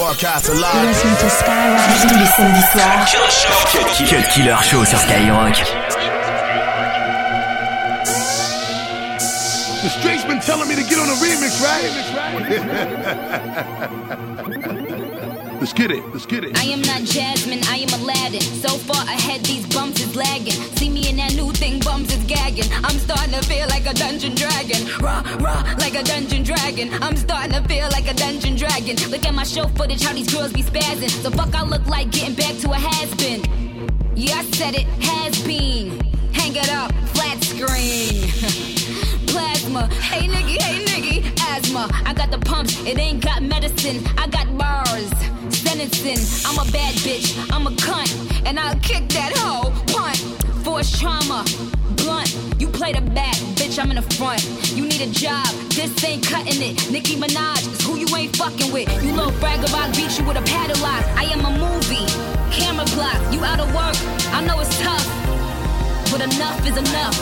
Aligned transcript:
broadcast 0.00 0.48
live. 0.48 0.86
Listen 0.86 1.10
to 1.10 1.28
Skyrock 1.28 2.00
tous 2.00 2.16
les 2.16 2.26
samedis 2.26 2.64
soirs. 2.72 3.04
Cut 4.08 4.24
Killer 4.32 4.62
Show 4.62 4.82
sur 4.84 4.98
Skyrock. 4.98 5.56
The 9.82 9.90
streets 9.90 10.24
been 10.24 10.40
telling 10.40 10.68
me 10.68 10.74
to 10.76 10.82
get 10.82 10.98
on 10.98 11.08
a 11.10 11.16
remix, 11.20 11.60
right? 11.62 11.90
Let's 15.60 15.74
get 15.74 15.90
it. 15.90 16.02
Let's 16.10 16.24
get 16.24 16.42
it. 16.42 16.56
I 16.56 16.62
am 16.72 16.80
not 16.80 17.02
Jasmine, 17.02 17.60
I 17.64 17.84
am 17.84 18.00
Aladdin. 18.00 18.40
So 18.40 18.70
far 18.78 19.04
ahead, 19.04 19.44
these 19.44 19.66
bumps 19.66 20.00
is 20.00 20.16
lagging. 20.16 20.54
See 20.80 20.88
me 20.88 21.10
in 21.10 21.16
that 21.16 21.34
new 21.34 21.52
thing, 21.52 21.80
bumps 21.80 22.16
is 22.16 22.24
gagging. 22.24 22.64
I'm 22.82 22.96
starting 22.96 23.34
to 23.34 23.44
feel 23.44 23.68
like 23.68 23.84
a 23.84 23.92
dungeon 23.92 24.34
dragon. 24.34 24.88
Raw, 25.04 25.20
raw, 25.38 25.60
like 25.76 25.96
a 25.96 26.02
dungeon 26.02 26.44
dragon. 26.44 26.88
I'm 27.02 27.14
starting 27.14 27.52
to 27.52 27.62
feel 27.68 27.86
like 27.90 28.08
a 28.10 28.14
dungeon 28.14 28.56
dragon. 28.56 28.96
Look 29.10 29.26
at 29.26 29.34
my 29.34 29.44
show 29.44 29.68
footage, 29.76 30.02
how 30.02 30.14
these 30.14 30.32
girls 30.32 30.50
be 30.50 30.62
spazzing. 30.62 31.10
So 31.10 31.30
fuck, 31.30 31.54
I 31.54 31.62
look 31.62 31.86
like 31.86 32.10
getting 32.10 32.34
back 32.34 32.56
to 32.64 32.70
a 32.70 32.76
has 32.76 33.14
been. 33.16 33.44
Yeah, 34.16 34.38
I 34.38 34.44
said 34.44 34.74
it, 34.74 34.86
has 35.04 35.42
been. 35.42 36.00
Hang 36.32 36.56
it 36.56 36.70
up, 36.72 36.90
flat 37.12 37.36
screen. 37.44 38.32
Plasma, 39.28 39.88
hey 39.88 40.26
nigga, 40.26 40.62
hey 40.62 40.84
nigga, 40.86 41.40
asthma. 41.52 41.86
I 42.06 42.14
got 42.14 42.30
the 42.30 42.38
pumps, 42.38 42.82
it 42.86 42.98
ain't 42.98 43.22
got 43.22 43.42
medicine. 43.42 44.02
I 44.16 44.26
got 44.26 44.56
bars 44.56 45.12
I'm 45.80 46.58
a 46.58 46.70
bad 46.72 46.94
bitch, 46.96 47.32
I'm 47.50 47.66
a 47.66 47.70
cunt, 47.70 48.12
and 48.44 48.60
I'll 48.60 48.78
kick 48.80 49.08
that 49.16 49.32
hoe. 49.34 49.70
Punt, 49.86 50.18
force 50.62 51.00
trauma, 51.00 51.42
blunt. 51.96 52.36
You 52.58 52.68
play 52.68 52.92
the 52.92 53.00
back, 53.00 53.34
bitch, 53.56 53.78
I'm 53.82 53.88
in 53.88 53.96
the 53.96 54.02
front. 54.02 54.44
You 54.76 54.84
need 54.84 55.00
a 55.00 55.10
job, 55.10 55.46
this 55.70 56.04
ain't 56.04 56.26
cutting 56.26 56.60
it. 56.60 56.90
Nicki 56.90 57.16
Minaj 57.16 57.66
is 57.72 57.80
who 57.80 57.96
you 57.96 58.14
ain't 58.14 58.36
fucking 58.36 58.70
with. 58.70 58.92
You 59.02 59.14
little 59.14 59.32
bragger, 59.40 59.74
I'll 59.74 59.90
beat 59.96 60.18
you 60.18 60.24
with 60.26 60.36
a 60.36 60.42
paddle 60.42 60.76
lock. 60.82 61.02
I 61.16 61.24
am 61.32 61.46
a 61.46 61.50
movie, 61.50 62.04
camera 62.52 62.84
block. 62.92 63.16
You 63.32 63.42
out 63.42 63.60
of 63.60 63.72
work, 63.72 63.96
I 64.34 64.44
know 64.44 64.60
it's 64.60 64.78
tough, 64.80 65.06
but 66.12 66.20
enough 66.20 66.60
is 66.66 66.76
enough. 66.76 67.16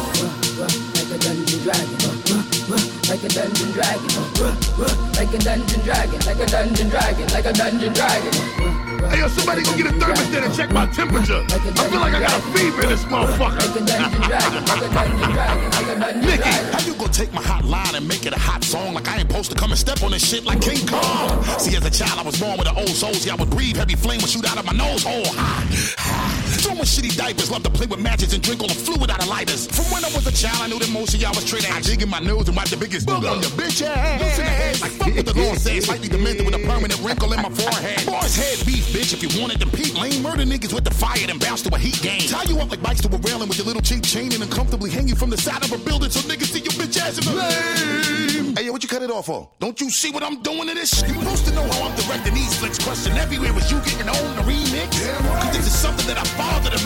Like 2.68 3.24
a 3.24 3.28
dungeon 3.28 3.72
dragon 3.72 4.98
like 5.18 5.34
a 5.34 5.38
dungeon 5.44 5.80
dragon, 5.82 6.20
like 6.26 6.38
a 6.38 6.46
dungeon 6.46 6.88
dragon, 6.88 7.26
like 7.28 7.46
a 7.46 7.52
dungeon 7.52 7.92
dragon, 7.92 7.92
like 7.92 7.92
a 7.92 7.92
dungeon 7.92 7.92
dragon. 7.92 8.32
Hey, 9.10 9.18
yo, 9.20 9.28
somebody 9.28 9.62
go 9.62 9.76
get 9.76 9.86
a 9.86 9.90
thermostat 9.90 10.44
and 10.44 10.54
check 10.54 10.70
my 10.70 10.86
temperature. 10.86 11.42
I 11.48 11.58
feel 11.58 12.00
like 12.00 12.14
I 12.14 12.20
got 12.20 12.38
a 12.38 12.42
fever 12.52 12.82
in 12.82 12.88
this 12.88 13.04
motherfucker. 13.04 13.58
Nikki, 16.22 16.48
how 16.48 16.86
you 16.86 16.94
gonna 16.94 17.12
take 17.12 17.32
my 17.32 17.42
hot 17.42 17.64
line 17.64 17.94
and 17.94 18.06
make 18.06 18.26
it 18.26 18.32
a 18.32 18.38
hot 18.38 18.62
song 18.62 18.94
like 18.94 19.08
I 19.08 19.18
ain't 19.18 19.28
supposed 19.28 19.50
to 19.50 19.56
come 19.56 19.70
and 19.70 19.78
step 19.78 20.02
on 20.02 20.12
this 20.12 20.28
shit 20.28 20.44
like 20.44 20.60
King 20.60 20.86
Kong? 20.86 21.42
See, 21.58 21.76
as 21.76 21.84
a 21.84 21.90
child, 21.90 22.20
I 22.20 22.22
was 22.22 22.38
born 22.38 22.58
with 22.58 22.68
an 22.68 22.76
old 22.76 22.90
soul. 22.90 23.14
See, 23.14 23.30
I 23.30 23.34
would 23.34 23.50
breathe 23.50 23.76
heavy 23.76 23.96
flame 23.96 24.20
would 24.20 24.30
shoot 24.30 24.48
out 24.48 24.58
of 24.58 24.64
my 24.66 24.72
nose 24.72 25.04
oh, 25.06 25.24
hole. 25.24 25.34
Throwing 26.58 26.78
shitty 26.82 27.16
diapers, 27.16 27.50
love 27.50 27.62
to 27.62 27.70
play 27.70 27.86
with 27.86 28.00
matches 28.00 28.34
and 28.34 28.42
drink 28.42 28.60
all 28.60 28.68
the 28.68 28.74
fluid 28.74 29.10
out 29.10 29.22
of 29.22 29.28
lighters. 29.28 29.66
From 29.66 29.86
when 29.92 30.04
I 30.04 30.10
was 30.14 30.26
a 30.26 30.32
child, 30.32 30.58
I 30.62 30.66
knew 30.68 30.78
that 30.78 30.90
most 30.90 31.14
of 31.14 31.20
y'all 31.20 31.34
was 31.34 31.44
trading. 31.44 31.70
I 31.72 31.80
jig 31.80 32.02
in 32.02 32.08
my 32.08 32.18
nose 32.18 32.48
and 32.48 32.56
wipe 32.56 32.68
the 32.68 32.76
biggest 32.76 33.06
book 33.06 33.24
on 33.24 33.40
your 33.40 33.52
bitch 33.54 33.82
ass. 33.82 34.20
Loosen 34.20 34.44
the 34.44 34.50
head 34.50 34.80
like 34.80 34.90
fuck 34.92 35.14
what 35.14 35.26
the 35.26 35.34
Lord 35.38 35.58
says. 35.58 35.84
Slightly 35.86 36.08
demented 36.08 36.44
with 36.46 36.54
a 36.54 36.62
permanent 36.66 37.00
wrinkle 37.00 37.32
in 37.32 37.40
my 37.42 37.50
forehead. 37.50 38.04
Boys 38.06 38.34
head 38.36 38.66
beef, 38.66 38.84
bitch. 38.90 39.12
If 39.14 39.22
you 39.22 39.30
wanted 39.40 39.60
to 39.60 39.66
peep, 39.70 39.94
lame 40.00 40.22
murder 40.22 40.44
niggas 40.44 40.74
with 40.74 40.84
the 40.84 40.94
fire 40.94 41.18
and 41.28 41.38
bounce 41.40 41.62
to 41.62 41.74
a 41.74 41.78
heat 41.78 42.00
game. 42.02 42.26
Tie 42.28 42.44
you 42.50 42.58
up 42.60 42.70
like 42.70 42.82
bikes 42.82 43.00
to 43.02 43.08
a 43.08 43.18
railing 43.18 43.48
with 43.48 43.58
your 43.58 43.66
little 43.66 43.82
cheap 43.82 44.02
chain 44.04 44.32
and 44.32 44.42
uncomfortably 44.42 44.90
hang 44.90 45.08
you 45.08 45.14
from 45.14 45.30
the 45.30 45.36
side 45.38 45.62
of 45.64 45.72
a 45.72 45.78
building 45.78 46.10
so 46.10 46.20
niggas 46.28 46.50
see 46.50 46.60
your 46.60 46.74
bitch 46.74 46.98
ass 46.98 47.18
in 47.18 47.24
the 47.24 47.34
lame. 47.38 48.56
Hey, 48.56 48.64
yo, 48.66 48.72
what 48.72 48.82
you 48.82 48.88
cut 48.88 49.02
it 49.02 49.10
off 49.10 49.26
for? 49.26 49.48
Don't 49.60 49.80
you 49.80 49.90
see 49.90 50.10
what 50.10 50.22
I'm 50.22 50.42
doing 50.42 50.66
to 50.68 50.74
this? 50.74 51.02
You 51.02 51.14
supposed 51.14 51.46
to 51.46 51.54
know 51.54 51.62
how 51.62 51.88
I'm 51.88 51.94
directing 51.96 52.34
these 52.34 52.58
flicks. 52.58 52.78
Question 52.82 53.16
everywhere 53.16 53.52
was 53.52 53.70
you 53.70 53.78
getting 53.80 54.08
on 54.08 54.36
the 54.36 54.42
remix? 54.42 54.90
Damn, 54.98 55.22
Cause 55.42 55.56
this 55.56 55.66
is 55.66 55.72
something 55.72 56.06
that 56.06 56.18
I 56.18 56.24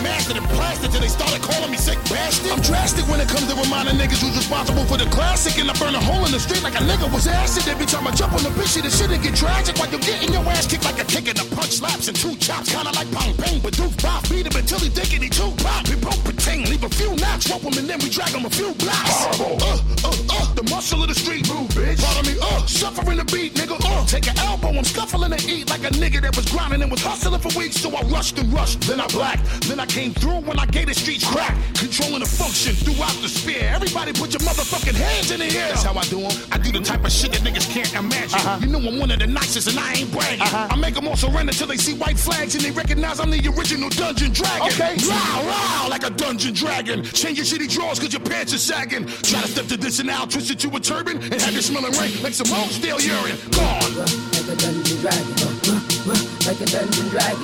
mastered 0.03 0.37
and 0.37 0.47
plastered 0.55 0.91
till 0.91 1.01
they 1.01 1.07
started 1.07 1.41
calling 1.41 1.71
me 1.71 1.77
sick 1.77 1.97
bastard. 2.09 2.51
I'm 2.51 2.61
drastic 2.61 3.07
when 3.07 3.19
it 3.19 3.27
comes 3.27 3.47
to 3.47 3.55
reminding 3.55 3.95
niggas 3.95 4.21
who's 4.21 4.35
responsible 4.35 4.85
for 4.85 4.97
the 4.97 5.07
classic 5.09 5.59
and 5.59 5.69
I 5.69 5.73
burn 5.79 5.95
a 5.95 6.03
hole 6.03 6.25
in 6.25 6.31
the 6.31 6.39
street 6.39 6.63
like 6.63 6.75
a 6.75 6.83
nigga 6.83 7.11
was 7.11 7.27
acid. 7.27 7.67
Every 7.67 7.85
time 7.85 8.07
I 8.07 8.11
jump 8.11 8.33
on 8.33 8.43
the 8.43 8.49
bitch, 8.49 8.81
the 8.81 8.89
shit 8.89 9.09
get 9.21 9.35
tragic 9.35 9.77
while 9.77 9.89
you're 9.89 10.03
getting 10.03 10.31
your 10.33 10.43
ass 10.51 10.67
kicked 10.67 10.85
like 10.85 10.99
a 10.99 11.05
kick 11.05 11.27
and 11.27 11.39
a 11.39 11.45
punch 11.55 11.79
slaps 11.79 12.07
and 12.07 12.17
two 12.17 12.35
chops. 12.37 12.71
Kinda 12.71 12.91
like 12.91 13.09
Pong 13.11 13.33
Pang, 13.37 13.59
but 13.63 13.73
Doof 13.73 13.93
Bob 14.03 14.27
beat 14.29 14.45
him 14.45 14.55
until 14.55 14.79
he 14.79 14.89
dickety 14.89 15.29
two 15.31 15.51
pop. 15.63 15.87
We 15.87 15.95
broke 15.95 16.21
pretend, 16.23 16.69
leave 16.69 16.83
a 16.83 16.89
few 16.89 17.15
knocks, 17.15 17.49
rope 17.49 17.63
him 17.63 17.77
and 17.77 17.87
then 17.87 17.99
we 17.99 18.09
drag 18.09 18.29
him 18.29 18.45
a 18.45 18.49
few 18.49 18.73
blocks. 18.75 19.15
Horrible. 19.23 19.57
Uh, 19.63 19.79
uh, 20.03 20.35
uh, 20.35 20.53
the 20.53 20.63
muscle 20.69 21.01
of 21.01 21.07
the 21.07 21.15
street. 21.15 21.47
Move, 21.49 21.69
bitch. 21.71 21.99
Follow 21.99 22.23
me, 22.23 22.35
uh, 22.41 22.65
suffering 22.65 23.17
the 23.17 23.25
beat, 23.25 23.53
nigga. 23.55 23.77
Uh, 23.79 24.05
take 24.05 24.27
an 24.27 24.37
elbow, 24.39 24.69
I'm 24.69 24.83
scuffling 24.83 25.31
to 25.31 25.39
eat 25.47 25.69
like 25.69 25.83
a 25.83 25.93
nigga 25.95 26.21
that 26.21 26.35
was 26.35 26.45
grinding 26.49 26.81
and 26.81 26.91
was 26.91 27.01
hustling 27.01 27.39
for 27.39 27.51
weeks. 27.57 27.77
So 27.77 27.89
I 27.95 28.01
rushed 28.03 28.37
and 28.39 28.51
rushed, 28.53 28.81
then 28.81 28.99
I 28.99 29.07
blacked, 29.07 29.43
then 29.61 29.79
I 29.79 29.85
came 29.85 30.13
through 30.13 30.41
when 30.41 30.59
I 30.59 30.65
gave 30.65 30.87
the 30.87 30.93
streets 30.93 31.27
crack. 31.29 31.55
Controlling 31.75 32.19
the 32.19 32.25
function 32.25 32.73
throughout 32.75 33.15
the 33.21 33.29
sphere. 33.29 33.69
Everybody 33.73 34.13
put 34.13 34.33
your 34.33 34.41
motherfucking 34.41 34.95
hands 34.95 35.31
in 35.31 35.39
the 35.39 35.45
air. 35.45 35.69
That's 35.69 35.83
how 35.83 35.93
I 35.93 36.03
do 36.03 36.21
them. 36.21 36.31
I 36.51 36.57
do 36.57 36.71
the 36.71 36.81
type 36.81 37.03
of 37.03 37.11
shit 37.11 37.31
that 37.33 37.41
niggas 37.41 37.69
can't 37.69 37.93
imagine. 37.93 38.39
Uh-huh. 38.39 38.59
You 38.61 38.67
know 38.67 38.79
I'm 38.79 38.99
one 38.99 39.11
of 39.11 39.19
the 39.19 39.27
nicest 39.27 39.67
and 39.67 39.79
I 39.79 39.93
ain't 39.93 40.11
bragging. 40.11 40.41
Uh-huh. 40.41 40.67
I 40.71 40.75
make 40.75 40.95
them 40.95 41.07
all 41.07 41.15
surrender 41.15 41.53
till 41.53 41.67
they 41.67 41.77
see 41.77 41.93
white 41.93 42.17
flags 42.17 42.55
and 42.55 42.63
they 42.63 42.71
recognize 42.71 43.19
I'm 43.19 43.31
the 43.31 43.39
original 43.57 43.89
Dungeon 43.89 44.31
Dragon. 44.31 44.67
Okay. 44.67 44.95
Wow, 45.07 45.43
wow, 45.45 45.87
like 45.89 46.03
a 46.03 46.09
Dungeon 46.09 46.53
Dragon. 46.53 47.03
Change 47.03 47.37
your 47.37 47.45
shitty 47.45 47.69
drawers 47.69 47.99
cause 47.99 48.13
your 48.13 48.21
pants 48.21 48.53
are 48.53 48.57
sagging. 48.57 49.05
Try 49.05 49.41
to 49.41 49.47
step 49.47 49.67
to 49.67 49.77
this 49.77 49.99
and 49.99 50.07
now, 50.07 50.25
twist 50.25 50.51
it 50.51 50.59
to 50.59 50.75
a 50.75 50.79
turban 50.79 51.17
and 51.17 51.41
have 51.41 51.53
you 51.53 51.61
smelling 51.61 51.93
rank 51.93 52.21
like 52.23 52.33
some 52.33 52.51
old 52.57 52.69
stale 52.69 52.99
urine. 52.99 53.37
Gone. 53.51 53.95
Like 53.97 54.47
a 54.47 54.55
Dungeon 54.55 54.99
Dragon. 55.01 55.92
Like 56.05 56.59
a 56.59 56.65
Dungeon 56.65 57.07
Dragon. 57.07 57.39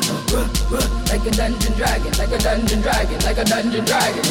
Like 1.07 1.25
a 1.25 1.31
Dungeon 1.31 1.73
Dragon. 1.77 2.11
Like 2.17 2.31
a 2.31 2.37
Dungeon 2.39 2.81
Dragon. 2.81 3.19
Like 3.23 3.37
a 3.37 3.45
Dungeon 3.45 3.85
Dragon. 3.85 4.23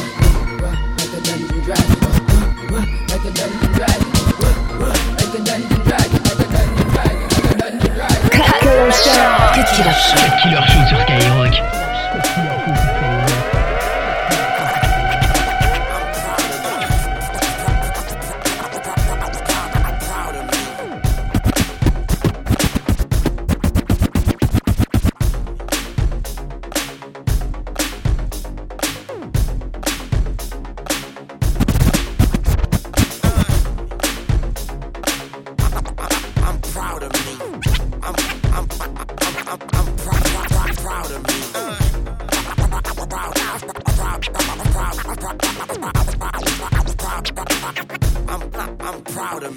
Like 0.60 1.14
a 1.14 1.20
Dungeon 1.24 1.62
Dragon. 1.64 2.08
Like 3.08 3.24
a 3.24 3.30
Dungeon 3.32 3.72
Dragon. 3.72 4.12
Like 5.16 5.32
a 5.32 5.40
Dungeon 5.40 5.82
Dragon. 5.82 6.22
Like 6.28 6.44
a 6.44 6.48
Dungeon 6.52 6.88
Dragon. 6.92 7.28
Like 7.38 7.48
a 7.48 7.56
Dungeon 7.56 7.94
Dragon. 7.94 8.28
Cut 8.28 8.60
Killer 8.60 8.92
Show. 8.92 9.32
Cut 9.54 9.68
Killer 9.72 9.96
Show. 9.96 10.28
Killer 10.42 10.62
Show 10.66 10.82
sur 10.88 11.00
Skyrock. 11.06 11.77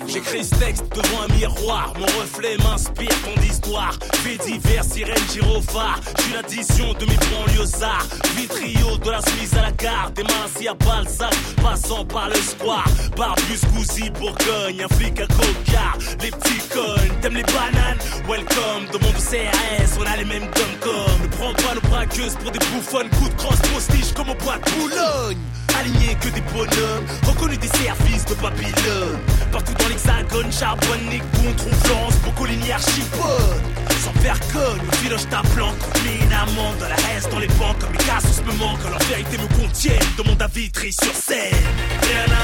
J'écris 0.08 0.44
ce 0.44 0.56
texte 0.56 0.84
devant 0.94 1.24
un 1.24 1.34
miroir, 1.34 1.94
mon 1.98 2.06
reflet 2.20 2.58
m'inspire 2.58 3.10
ton 3.24 3.42
histoire. 3.42 3.98
Faits 4.16 4.46
divers, 4.46 4.84
sirène, 4.84 5.24
gyrophare. 5.32 6.00
Je 6.18 6.22
suis 6.24 6.34
l'addition 6.34 6.94
de 6.94 7.06
mes 7.06 7.18
banlieusards. 7.18 8.08
Vitrio 8.36 8.98
de 8.98 9.12
la 9.12 9.22
Suisse 9.22 9.54
à 9.54 9.62
la 9.62 9.72
gare, 9.72 10.12
des 10.12 10.24
mains 10.24 10.70
à 10.70 10.74
Balzac, 10.74 11.34
passant 11.62 12.06
par 12.06 12.30
le 12.30 12.36
square. 12.36 12.88
Barbus, 13.16 13.62
Gouzy, 13.74 14.10
Bourgogne, 14.12 14.84
un 14.84 14.96
flic 14.96 15.20
à 15.20 15.28
cocard. 15.28 15.98
Les 16.22 16.32
petits 16.32 16.68
connes, 16.70 17.20
t'aimes 17.22 17.36
les 17.36 17.44
bananes? 17.44 18.00
Welcome, 18.28 18.88
dans 18.92 19.00
mon 19.00 19.14
CRS, 19.14 19.98
on 20.00 20.06
a 20.06 20.18
les 20.18 20.26
mêmes 20.26 20.50
dom-com. 20.56 21.22
Ne 21.24 21.28
prends 21.28 21.54
pas 21.54 21.76
nos 21.76 21.90
braqueuses 21.90 22.36
pour 22.36 22.52
des 22.52 22.60
bouffonnes, 22.60 23.10
coup 23.10 23.30
de 23.30 23.36
crosse, 23.36 23.62
postiche 23.74 24.14
comme 24.14 24.30
au 24.30 24.36
bois 24.36 24.58
de 24.58 24.72
Boulogne. 24.72 25.38
Alignés 25.80 26.16
que 26.20 26.30
des 26.30 26.42
bonhommes, 26.54 27.06
reconnus 27.28 27.60
des 27.60 27.68
services 27.68 28.26
de 28.26 28.36
Babylone. 28.36 29.20
Partout 29.52 29.74
dans 29.74 29.88
l'hexagone, 29.88 30.52
charbonne, 30.52 31.06
Négon, 31.10 31.56
Florence, 31.84 32.16
Brocoligny, 32.24 32.72
Archipode. 32.72 33.62
Sans 34.04 34.20
vergogne, 34.22 34.82
au 34.88 34.96
filoche 34.96 35.28
ta 35.30 35.42
planque, 35.54 35.78
amende 36.42 36.78
dans 36.80 36.90
la 36.90 36.96
reste 36.96 37.32
dans 37.32 37.40
les 37.40 37.48
banques, 37.48 37.80
comme 37.80 37.92
les 37.92 38.04
cassos 38.04 38.42
me 38.46 38.54
manquent, 38.54 38.90
leur 38.90 39.00
vérité 39.04 39.38
me 39.38 39.48
contiennent, 39.62 40.00
dans 40.18 40.24
mon 40.26 40.36
David 40.36 40.72
sur 40.78 41.14
scène. 41.14 41.54
Rien 42.02 42.36
à 42.36 42.41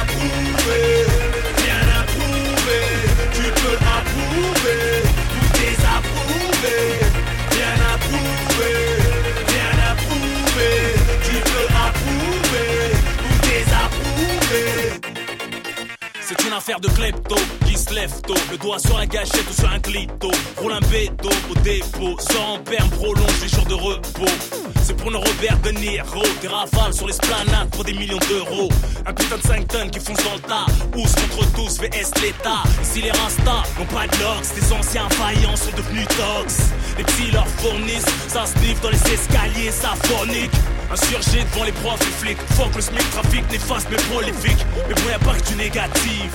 affaire 16.68 16.80
de 16.82 16.90
klepto 16.90 17.36
qui 17.66 17.78
se 17.78 17.94
lève 17.94 18.12
tôt, 18.22 18.34
le 18.52 18.58
doigt 18.58 18.80
sur 18.80 18.98
un 18.98 19.06
gâchette 19.06 19.46
ou 19.50 19.54
sur 19.54 19.72
un 19.72 19.80
clito. 19.80 20.30
Roule 20.58 20.74
un 20.74 20.82
béto 20.92 21.30
au 21.50 21.54
dépôt, 21.60 22.18
sans 22.20 22.60
perme, 22.60 22.90
prolonge 22.90 23.42
les 23.42 23.48
jours 23.48 23.66
de 23.66 23.74
repos. 23.74 24.34
C'est 24.84 24.96
pour 24.98 25.10
nos 25.12 25.20
Robert 25.20 25.58
De 25.64 25.72
Niro, 25.72 26.24
des 26.42 26.48
rafales 26.50 26.94
sur 26.94 27.08
l'esplanade 27.08 27.70
pour 27.72 27.86
des 27.86 27.94
millions 27.94 28.20
d'euros. 28.28 28.68
Un 29.06 29.14
putain 29.14 29.38
de 29.38 29.42
5 29.44 29.68
tonnes 29.68 29.92
qui 29.92 30.00
fonce 30.00 30.22
dans 30.26 30.34
le 30.34 30.42
tas, 30.42 30.66
Ous 30.98 31.04
contre 31.04 31.54
tous, 31.54 31.80
VS 31.80 32.12
l'État. 32.22 32.64
Ici 32.82 33.02
les 33.02 33.12
Rasta 33.12 33.64
n'ont 33.80 33.86
pas 33.86 34.08
de 34.08 34.22
locks, 34.22 34.56
les 34.56 34.74
anciens 34.74 35.10
faillants 35.12 35.56
sont 35.56 35.72
devenus 35.78 36.08
tox. 36.08 36.58
Les 36.98 37.04
petits 37.06 37.32
leur 37.32 37.48
fournissent, 37.48 38.06
ça 38.28 38.46
sniffe 38.46 38.82
dans 38.82 38.90
les 38.90 39.14
escaliers, 39.14 39.72
ça 39.72 39.94
phonique. 40.04 40.52
Insurgé 40.92 41.44
devant 41.52 41.66
les 41.66 41.72
profs 41.74 42.02
et 42.02 42.26
flics, 42.26 42.38
faut 42.56 42.70
que 42.70 42.78
le 42.78 42.82
SMIC 42.82 43.10
trafic 43.12 43.52
néfaste 43.52 43.88
mais 43.92 43.98
prolifique. 43.98 44.66
Mais 44.88 44.94
bon, 44.94 45.10
y'a 45.10 45.20
pas 45.20 45.34
que 45.36 45.50
du 45.50 45.56
négatif. 45.56 46.32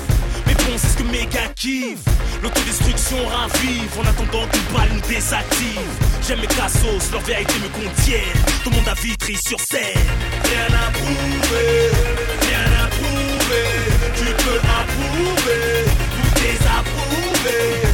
Mais 0.46 0.54
bon, 0.54 0.76
c'est 0.76 0.88
ce 0.88 0.96
que 0.98 1.04
méga 1.04 1.48
kiffe. 1.56 2.04
L'autodestruction 2.42 3.26
ravive 3.28 3.98
en 3.98 4.02
attendant 4.02 4.46
qu'une 4.48 4.76
balle 4.76 4.90
nous 4.92 5.00
désactive. 5.08 5.88
J'aime 6.26 6.40
mes 6.40 6.46
cassos, 6.46 7.10
leur 7.12 7.22
vérité 7.22 7.54
me 7.62 7.68
contiennent. 7.68 8.42
Tout 8.62 8.70
le 8.70 8.76
monde 8.76 8.88
a 8.88 8.94
vitri 8.94 9.36
sur 9.36 9.58
scène. 9.60 9.80
Rien 10.44 10.76
à 10.76 10.90
prouver, 10.90 11.90
rien 12.46 12.84
à 12.84 12.86
prouver. 12.88 13.68
Tu 14.16 14.24
peux 14.44 14.60
approuver, 14.60 15.84
tout 15.86 16.40
désapprouver. 16.40 17.91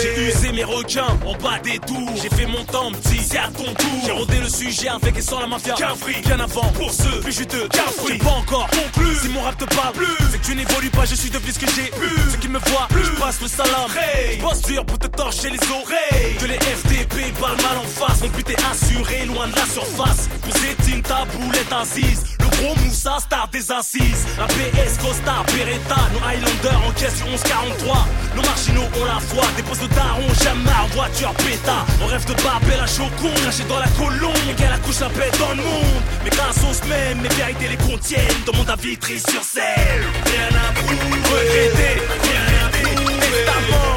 J'ai 0.00 0.28
usé 0.28 0.52
mes 0.52 0.64
requins 0.64 1.18
en 1.26 1.34
bas 1.34 1.58
des 1.62 1.78
tours. 1.78 2.10
J'ai 2.20 2.28
fait 2.28 2.46
mon 2.46 2.64
temps 2.64 2.90
petit, 2.92 3.20
c'est 3.22 3.38
à 3.38 3.48
ton 3.48 3.64
tour. 3.64 4.00
J'ai 4.04 4.12
rodé 4.12 4.38
le 4.40 4.48
sujet 4.48 4.88
avec 4.88 5.16
et 5.16 5.22
sans 5.22 5.40
la 5.40 5.46
mafia. 5.46 5.74
Qu'un 5.74 5.94
fric, 5.94 6.24
bien 6.26 6.40
avant, 6.40 6.68
pour 6.72 6.90
ceux 6.90 7.20
plus 7.20 7.32
juteux. 7.32 7.68
Qu'un 7.68 7.90
fruit, 7.96 8.18
pas 8.18 8.30
encore 8.30 8.68
conclu. 8.68 9.14
Si 9.22 9.28
mon 9.28 9.42
rap 9.42 9.56
te 9.56 9.64
parle 9.74 9.92
plus, 9.94 10.06
c'est 10.30 10.40
que 10.40 10.46
tu 10.46 10.54
n'évolues 10.54 10.90
pas, 10.90 11.04
je 11.04 11.14
suis 11.14 11.30
devenu 11.30 11.52
ce 11.52 11.58
que 11.58 11.66
j'ai 11.66 11.90
plus. 11.90 12.30
Ceux 12.32 12.38
qui 12.38 12.48
me 12.48 12.58
voient, 12.58 12.86
plus. 12.90 13.04
je 13.04 13.10
passe 13.20 13.40
le 13.40 13.48
salam. 13.48 13.90
Hey. 13.96 14.38
Bosse 14.38 14.62
dur 14.62 14.84
pour 14.84 14.98
te 14.98 15.06
torcher 15.06 15.50
les 15.50 15.60
oreilles. 15.70 16.36
Que 16.38 16.46
les 16.46 16.58
FDP 16.58 17.32
parlent 17.40 17.62
mal 17.62 17.78
en 17.78 17.88
face. 17.88 18.22
Mon 18.22 18.28
but 18.28 18.48
est 18.50 18.64
assuré, 18.70 19.26
loin 19.26 19.46
de 19.48 19.56
la 19.56 19.66
surface. 19.66 20.28
Poussez-il 20.42 21.02
ta 21.02 21.24
boulette 21.26 21.72
assise. 21.72 22.33
Gros 22.60 22.74
Moussa, 22.84 23.18
star 23.20 23.48
des 23.48 23.70
assises. 23.70 24.26
La 24.38 24.46
PS, 24.46 24.98
Costa, 24.98 25.42
Beretta. 25.52 26.00
Nos 26.12 26.24
Highlanders 26.26 26.82
en 26.86 26.92
caisse 26.92 27.16
sur 27.16 27.26
1143. 27.26 28.06
Nos 28.36 28.42
marginaux 28.42 28.88
ont 29.00 29.04
la 29.04 29.20
foi. 29.20 29.44
Dépose 29.56 29.82
le 29.82 29.88
daron, 29.88 30.28
jamais 30.42 30.94
voiture 30.94 31.32
péta. 31.34 31.84
On 32.02 32.06
rêve 32.06 32.24
de 32.26 32.34
Babel 32.34 32.80
à 32.80 32.86
Chocon. 32.86 33.34
Caché 33.44 33.64
dans 33.68 33.78
la 33.78 33.88
colombe. 33.88 34.36
Et 34.50 34.54
qu'elle 34.54 34.72
accouche 34.72 35.00
la 35.00 35.08
paix 35.08 35.30
dans 35.38 35.50
le 35.50 35.62
monde. 35.62 36.02
Mes 36.24 36.30
cassos 36.30 36.84
même, 36.88 37.20
mes 37.20 37.28
vérités 37.28 37.68
les 37.68 37.76
contiennent. 37.76 38.42
Demande 38.46 38.70
à 38.70 38.76
Vitry 38.76 39.18
sur 39.18 39.42
scène. 39.42 40.04
Rien 40.26 40.50
à 40.54 40.72
prouver. 40.72 41.20
Regretter, 41.30 42.02
rien 42.22 42.44
à 42.64 42.68
prouver. 42.70 43.14
Testament, 43.20 43.94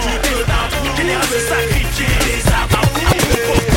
t'approuver. 0.48 0.98
Génération 0.98 1.40
sacrifiée, 1.50 2.18
les 2.26 2.52
approuver. 2.52 3.77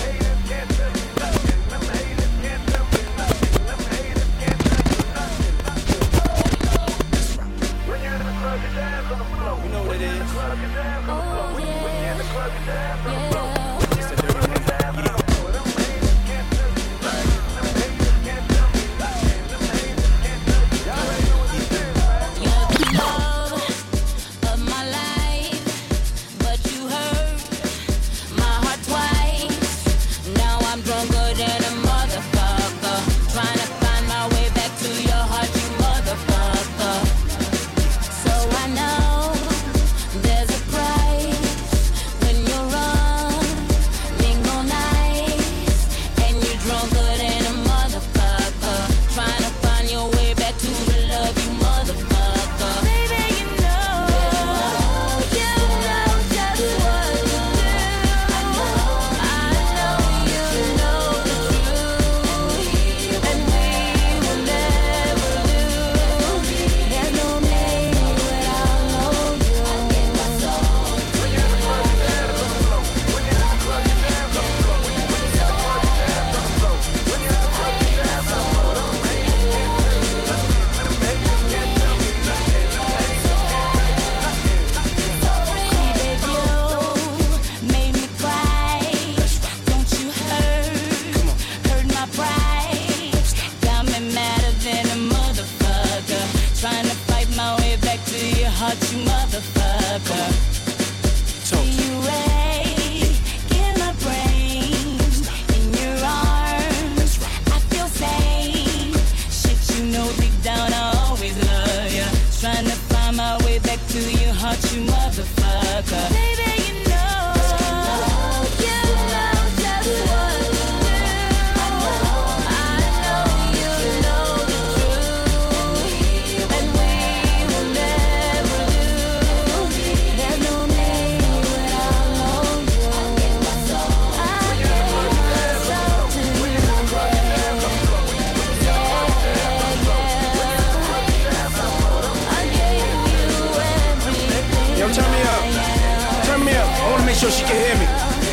can 147.51 147.59
hear 147.59 147.75
me. 147.75 147.87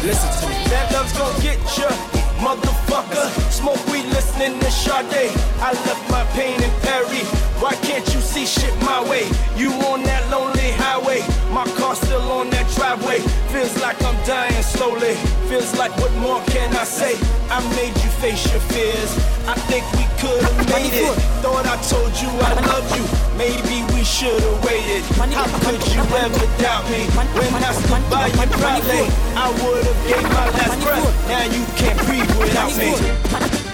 Listen 0.06 0.30
to 0.40 0.48
me. 0.48 0.54
That 0.70 0.92
love's 0.92 1.12
gonna 1.18 1.42
get 1.42 1.58
ya, 1.76 1.90
motherfucker. 2.38 3.26
Smoke 3.50 3.82
weed 3.90 4.06
listening 4.14 4.58
to 4.60 4.70
Sade. 4.70 5.30
I 5.60 5.72
left 5.86 6.10
my 6.10 6.24
pain 6.38 6.62
in 6.62 6.70
Perry. 6.82 7.24
Why 7.60 7.74
can't 7.86 8.06
you 8.14 8.20
see 8.20 8.46
shit 8.46 8.74
my 8.82 9.02
way? 9.10 9.26
Slowly. 14.68 15.14
Feels 15.48 15.72
like 15.78 15.92
what 15.98 16.12
more 16.20 16.40
can 16.52 16.74
I 16.76 16.84
say? 16.84 17.16
I 17.50 17.58
made 17.76 17.96
you 18.04 18.10
face 18.20 18.44
your 18.52 18.60
fears. 18.68 19.10
I 19.48 19.54
think 19.68 19.84
we 19.96 20.04
could 20.20 20.42
have 20.44 20.58
made 20.68 20.92
it. 20.92 21.14
Thought 21.40 21.66
I 21.66 21.76
told 21.88 22.12
you 22.20 22.28
I 22.28 22.52
loved 22.68 22.90
you. 22.96 23.04
Maybe 23.36 23.82
we 23.94 24.04
should 24.04 24.40
have 24.40 24.64
waited. 24.64 25.02
How 25.32 25.48
could 25.64 25.80
you 25.94 26.02
ever 26.24 26.46
doubt 26.60 26.84
me? 26.92 27.08
When 27.38 27.64
I 27.64 27.72
stood 27.72 28.04
by 28.10 28.26
you 28.28 28.46
proudly, 28.60 29.04
I 29.34 29.48
would 29.64 29.84
have 29.88 30.02
gave 30.06 30.28
my 30.36 30.48
last 30.58 30.76
breath. 30.84 31.28
Now 31.28 31.44
you 31.48 31.64
can't 31.80 31.98
breathe 32.06 32.30
without 32.38 32.72
me. 32.76 33.67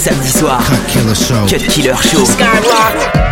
Samedis 0.00 0.38
soirs. 0.38 0.64
Cut 0.68 0.86
Killer 0.88 1.14
Show. 1.14 1.46
Cut 1.46 1.68
Killer 1.68 1.96
Show. 1.96 2.24
To 2.24 3.29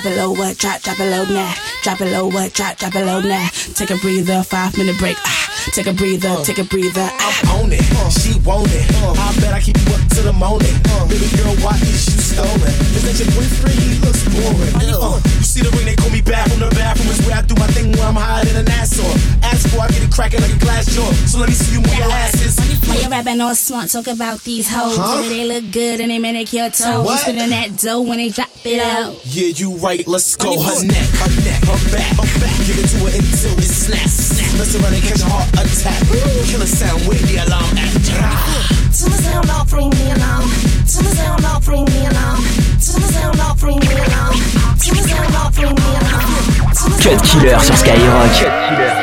Drop 0.00 0.12
it 0.14 0.16
low, 0.16 0.30
what 0.32 0.56
drop, 0.56 0.80
drop 0.80 0.98
it 0.98 1.10
low, 1.10 1.24
yeah. 1.24 1.54
Drop 1.82 2.00
it 2.00 2.10
low, 2.10 2.26
what 2.26 2.54
drop, 2.54 2.78
drop 2.78 2.94
it 2.94 3.04
low, 3.04 3.18
yeah. 3.18 3.50
Take 3.74 3.90
a 3.90 3.96
breather, 3.96 4.42
five 4.42 4.74
minute 4.78 4.96
break. 4.98 5.18
Ah, 5.26 5.52
Take 5.74 5.88
a 5.88 5.92
breather, 5.92 6.42
take 6.42 6.56
a 6.56 6.64
breather. 6.64 7.04
Ah. 7.20 7.60
on 7.60 7.68
it. 7.70 7.84
She 8.08 8.38
want 8.40 8.72
it. 8.72 8.88
I 8.96 9.28
bet 9.44 9.52
I 9.52 9.60
keep 9.60 9.76
you 9.76 9.92
up 9.92 10.00
till 10.08 10.24
the 10.24 10.32
morning. 10.32 10.72
Baby 11.04 11.28
girl, 11.36 11.52
why 11.60 11.76
is 11.84 12.08
you 12.08 12.16
stolen? 12.16 12.72
Isn't 12.96 13.20
your 13.20 13.28
boyfriend? 13.36 13.76
He 13.76 14.00
looks 14.00 14.24
boring. 14.24 14.72
Uh, 14.80 14.88
you 14.88 15.20
see 15.60 15.68
the 15.68 15.76
ring? 15.76 15.86
They 15.86 15.96
call 15.96 16.10
me 16.10 16.22
back 16.22 16.48
from 16.48 16.60
the 16.60 16.70
bathroom. 16.72 17.12
Is 17.12 17.20
where 17.26 17.36
I 17.36 17.42
do 17.42 17.54
my 17.54 17.66
thing 17.68 17.92
when 17.92 18.00
I'm 18.00 18.16
hiding 18.16 18.50
in 18.50 18.56
an 18.56 18.64
Nassau. 18.64 19.04
Ask 19.44 19.68
for, 19.68 19.80
I 19.80 19.88
get 19.88 20.02
it 20.02 20.12
cracking 20.12 20.40
like 20.40 20.54
a 20.54 20.58
glass 20.58 20.86
jaw. 20.94 21.10
So 21.28 21.38
let 21.38 21.48
me 21.48 21.54
see 21.54 21.76
you 21.76 21.80
move 21.80 21.96
your 21.96 22.10
asses. 22.10 22.56
Why 22.88 22.96
you 22.96 23.08
rapping 23.08 23.40
all 23.40 23.54
smart? 23.54 23.90
Talk 23.90 24.06
about 24.08 24.40
these 24.42 24.68
hoes. 24.68 24.96
Huh? 24.96 25.22
They 25.28 25.44
look 25.46 25.70
good 25.72 26.00
and 26.00 26.10
they 26.10 26.18
manicure 26.18 26.70
toes. 26.70 27.04
What? 27.04 27.20
Spinning 27.20 27.50
that 27.50 27.76
dough 27.76 28.02
when 28.02 28.18
they 28.18 28.30
drop 28.30 28.48
it 28.64 28.80
out. 28.80 29.14
Yeah, 29.24 29.52
you 29.54 29.76
right. 29.76 30.06
Let's 30.06 30.34
go. 30.36 30.58
Her 30.60 30.84
neck, 30.84 31.08
her 31.20 31.30
neck, 31.44 31.60
her 31.68 31.80
back, 31.92 32.16
her 32.18 32.28
back. 32.40 32.56
Give 32.66 32.78
it 32.78 32.88
to 32.88 32.98
her 33.04 33.12
until 33.14 33.54
it 33.58 33.70
snaps. 33.70 34.40
Mess 34.58 34.74
around 34.74 34.94
and 34.94 35.02
catch 35.04 35.22
a 35.22 35.28
heart 35.28 35.48
attack. 35.54 36.00
Killer 36.48 36.66
sound 36.66 37.06
with 37.06 37.22
the 37.28 37.36
alarm 37.44 37.78
at. 37.78 37.90
To 38.90 39.06
the 39.06 39.16
sound 39.22 39.48
of 39.48 39.70
free 39.70 39.88
me 39.88 40.10
alone. 40.12 40.50
To 40.84 40.98
the 41.00 41.12
sound 41.14 41.44
of 41.46 41.64
free 41.64 41.84
me 41.84 42.06
alone. 42.10 42.42
To 42.84 42.92
the 42.98 43.08
sound 43.14 43.40
of 43.40 43.58
free 43.60 43.78
me 43.78 43.92
alone. 43.96 44.36
To 44.82 44.90
the 44.90 45.02
sound 45.08 45.34
of 45.40 45.49
Cut 45.52 47.22
Killer 47.22 47.58
sur 47.60 47.76
Skyrock. 47.76 48.32
Cut 48.42 48.52
Killer 48.72 48.90
sur 48.90 48.96
Skyrock. 48.96 49.00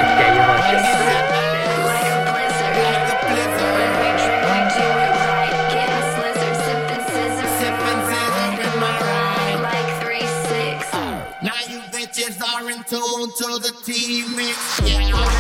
into 13.28 13.60
the 13.60 13.72
team 13.84 14.36
mix. 14.36 14.82
Yeah. 14.82 15.37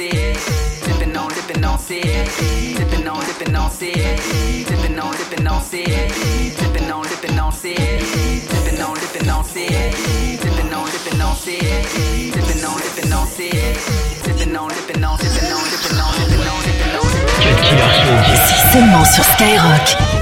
six, 0.00 0.40
sipping 0.80 1.14
on, 1.14 1.30
sipping 1.30 1.64
on 1.64 1.78
six, 1.78 2.32
sipping 2.32 3.06
on, 3.06 3.20
sipping 3.22 3.54
on 3.54 3.70
six, 3.70 4.24
sipping 4.68 4.98
on, 4.98 5.12
sipping 5.12 5.46
on 5.46 5.60
six, 5.60 6.14
sipping 6.56 6.90
on, 6.90 7.04
sipping 7.04 7.38
on 7.38 7.52
six, 7.52 8.06
sipping 8.48 8.80
on, 8.80 8.96
sipping 8.96 9.28
on 9.28 9.44
six, 9.44 9.98
sipping 10.40 10.72
on, 10.72 10.86
sipping 10.86 11.20
on 11.20 11.36
six, 11.36 11.88
sipping 12.32 12.64
on, 12.64 12.78
sipping 12.80 13.12
on 13.12 13.26
six, 13.26 13.80
sipping 14.24 14.56
on, 14.56 14.70
sipping 14.70 15.04
on, 15.04 15.18
sipping 15.18 15.52
on, 15.52 15.64
sipping 15.68 16.00
on, 16.00 16.12
sipping 16.14 16.48
on, 16.48 16.62
sipping 16.62 16.94
on. 16.96 17.10
Cut 17.42 17.60
killer 17.60 18.36
Si 18.46 18.72
seulement 18.72 19.04
sur 19.04 19.24
Skyrock. 19.24 20.19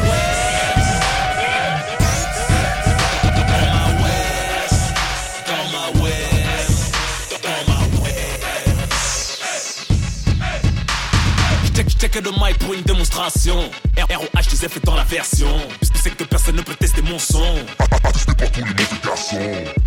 Check 12.18 12.24
le 12.24 12.32
mic 12.32 12.58
pour 12.58 12.74
une 12.74 12.82
démonstration. 12.82 13.56
ROH, 13.96 14.42
fait 14.42 14.84
dans 14.84 14.96
la 14.96 15.04
version. 15.04 15.54
Je 15.80 15.98
sais 16.00 16.10
que 16.10 16.24
personne 16.24 16.56
ne 16.56 16.62
peut 16.62 16.74
tester 16.74 17.00
mon 17.02 17.18
son. 17.18 17.44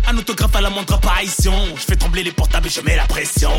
Un 0.08 0.16
autographe 0.16 0.56
à 0.56 0.62
la 0.62 0.70
moindre 0.70 0.94
apparition. 0.94 1.52
Je 1.76 1.82
fais 1.82 1.96
trembler 1.96 2.22
les 2.22 2.32
portables 2.32 2.68
et 2.68 2.70
je 2.70 2.80
mets 2.80 2.96
la 2.96 3.04
pression. 3.04 3.50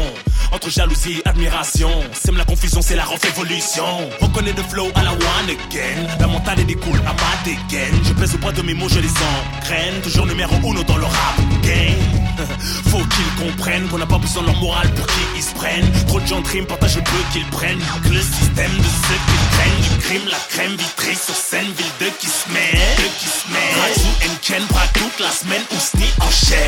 Entre 0.51 0.71
jalousie 0.71 1.21
et 1.23 1.29
admiration. 1.29 1.89
Sème 2.13 2.37
la 2.37 2.45
confusion, 2.45 2.81
c'est 2.81 2.95
la 2.95 3.05
révolution. 3.05 3.85
Reconnais 4.19 4.53
le 4.53 4.63
flow 4.63 4.87
à 4.95 5.03
la 5.03 5.11
one 5.11 5.49
again. 5.49 6.07
La 6.19 6.27
montagne 6.27 6.61
est 6.61 6.65
découle 6.65 6.99
à 7.05 7.13
ma 7.13 7.43
dégaine. 7.43 7.99
Je 8.03 8.13
pèse 8.13 8.33
au 8.33 8.37
poids 8.39 8.53
de 8.53 8.63
mes 8.63 8.73
mots, 8.73 8.89
je 8.89 8.99
les 8.99 9.09
engraine. 9.09 10.01
Toujours 10.01 10.25
numéro 10.25 10.55
uno 10.63 10.83
dans 10.83 10.97
le 10.97 11.05
rap 11.05 11.37
game. 11.61 12.12
Faut 12.89 12.97
qu'ils 12.97 13.45
comprennent 13.45 13.87
qu'on 13.89 13.97
n'a 13.97 14.05
pas 14.05 14.17
besoin 14.17 14.41
de 14.43 14.47
leur 14.47 14.57
morale 14.57 14.89
pour 14.93 15.05
qu'ils 15.07 15.43
se 15.43 15.53
prennent. 15.53 15.89
Trop 16.07 16.19
de 16.19 16.27
gens 16.27 16.41
triment, 16.41 16.65
partagent 16.65 16.97
le 16.97 17.03
peu 17.03 17.23
qu'ils 17.31 17.45
prennent. 17.47 17.81
Que 18.03 18.09
le 18.09 18.21
système 18.21 18.71
de 18.77 18.89
ceux 19.07 19.19
qui 19.27 19.37
craignent 19.55 19.83
du 19.89 19.97
crime, 20.05 20.27
la 20.29 20.37
crème 20.49 20.75
vitrée 20.75 21.15
sur 21.15 21.35
scène, 21.35 21.67
ville 21.77 21.95
de 21.99 22.09
qui 22.19 22.27
se 22.27 22.49
met, 22.49 22.71
de 22.97 23.07
qui 23.19 23.27
se 23.27 23.45
met. 23.51 23.69
Razou 23.81 24.13
and 24.25 24.37
Ken 24.41 24.63
braque 24.69 24.93
toute 24.93 25.19
la 25.19 25.31
semaine, 25.31 25.63
ou 25.71 25.79
sni 25.79 26.05
enchaîne, 26.19 26.59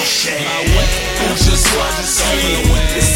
enchaîne. 0.00 0.46
Ah 0.46 0.62
ouais, 0.62 0.88
où 1.20 1.34
que 1.34 1.44
je 1.44 1.56
sois, 1.56 1.90
je 2.00 2.06
suis. 2.06 3.07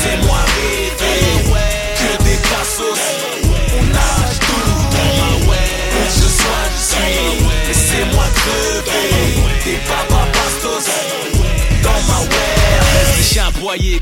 Les 13.74 14.01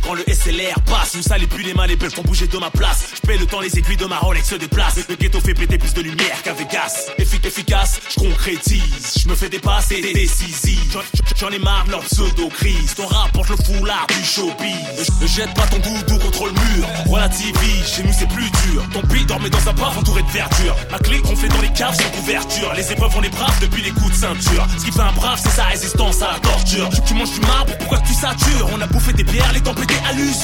SLR 0.50 0.80
passe. 0.87 1.14
Nous 1.14 1.23
salit 1.23 1.47
plus 1.47 1.62
les 1.62 1.75
mains, 1.75 1.87
les 1.87 1.97
belles 1.97 2.11
font 2.11 2.23
bouger 2.23 2.47
de 2.47 2.59
ma 2.59 2.71
place. 2.71 3.04
Je 3.14 3.21
paie 3.26 3.37
le 3.38 3.47
temps, 3.47 3.61
les 3.61 3.78
aiguilles 3.78 3.97
de 3.97 4.07
ma 4.07 4.19
Rolex 4.19 4.49
se 4.49 4.54
déplacent. 4.57 4.97
Le 5.09 5.14
ghetto 5.16 5.40
fait 5.40 5.54
péter 5.54 5.78
plus 5.78 5.95
de 5.95 6.02
lumière 6.02 6.42
qu'à 6.42 6.52
Vegas. 6.52 7.07
Effic 7.19 7.45
efficace, 7.47 8.00
je 8.11 8.21
concrétise. 8.21 9.14
Je 9.23 9.28
me 9.28 9.35
fais 9.35 9.49
dépasser, 9.49 10.00
décisif. 10.00 10.97
J'en- 11.38 11.50
ai 11.50 11.59
marre 11.59 11.85
de 11.87 11.90
leur 11.92 12.00
pseudo-crise. 12.04 12.95
Ton 12.95 13.07
rap 13.07 13.33
porte 13.33 13.49
le 13.50 13.57
foulard 13.57 14.07
du 14.09 14.25
showbiz. 14.25 15.11
Ne 15.21 15.26
jette 15.26 15.52
pas 15.54 15.66
ton 15.66 15.78
doudou 15.78 16.19
contre 16.19 16.47
le 16.47 16.52
mur. 16.52 16.87
Relativise, 17.09 17.87
chez 17.97 18.02
nous 18.04 18.12
c'est 18.16 18.28
plus 18.28 18.49
dur. 18.69 18.85
Ton 18.92 19.02
beat 19.09 19.26
dormait 19.26 19.50
dans 19.50 19.69
un 19.69 19.73
bar 19.73 19.97
entouré 19.99 20.23
de 20.23 20.30
verdure. 20.30 20.76
Ma 20.90 20.99
clé 20.99 21.19
gonflée 21.21 21.49
dans 21.49 21.61
les 21.61 21.73
caves 21.73 21.97
sans 21.97 22.11
couverture. 22.19 22.73
Les 22.76 22.92
épreuves 22.92 23.12
on 23.16 23.21
les 23.21 23.28
braves 23.30 23.59
depuis 23.61 23.83
les 23.83 23.90
coups 23.90 24.11
de 24.11 24.14
ceinture. 24.16 24.66
Ce 24.78 24.85
qui 24.85 24.92
fait 24.92 25.00
un 25.00 25.12
brave, 25.12 25.40
c'est 25.42 25.50
sa 25.50 25.64
résistance 25.64 26.23
à 26.23 26.33
la 26.33 26.38
torture. 26.38 26.88
Tu, 26.90 27.00
tu 27.02 27.14
manges 27.14 27.33
du 27.33 27.40
marbre, 27.40 27.76
pourquoi 27.78 27.99
tu 28.00 28.14
satures? 28.14 28.69
On 28.73 28.80
a 28.80 28.87
bouffé 28.87 29.12
des 29.12 29.25
pierres, 29.25 29.52
les 29.52 29.61
temps 29.61 29.75
pétés 29.75 29.95
à 30.09 30.12
l'usure. 30.12 30.39